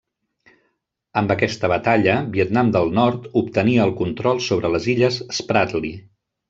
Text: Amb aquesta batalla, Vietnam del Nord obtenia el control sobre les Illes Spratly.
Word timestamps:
Amb 1.21 1.33
aquesta 1.35 1.69
batalla, 1.73 2.15
Vietnam 2.39 2.73
del 2.79 2.91
Nord 3.01 3.31
obtenia 3.43 3.87
el 3.87 3.97
control 4.05 4.43
sobre 4.51 4.77
les 4.79 4.93
Illes 4.97 5.25
Spratly. 5.43 5.99